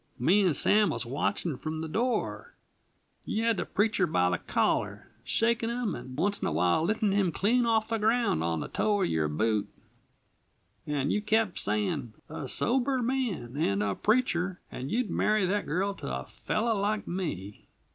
[0.17, 2.55] "Me and Sam was watching from the door.
[3.23, 7.31] You had the preacher by the collar, shakin' him, and once in awhile liftin' him
[7.31, 9.69] clean off the ground on the toe of your boot;
[10.87, 15.93] and you kept saying: 'A sober man, and a preacher and you'd marry that girl
[15.93, 17.67] to a fellow like me!'